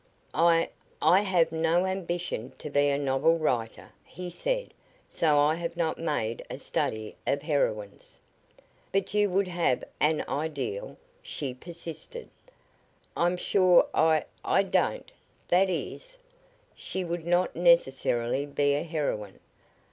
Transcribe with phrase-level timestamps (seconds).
[0.33, 4.73] "I I have no ambition to be a novel writer," he said,
[5.07, 8.19] "so I have not made a study of heroines."
[8.91, 12.31] "But you would have an ideal," she persisted.
[13.15, 15.11] "I'm sure I I don't
[15.49, 16.17] that is,
[16.73, 19.39] she would not necessarily be a heroine.